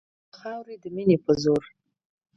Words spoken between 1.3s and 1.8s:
زور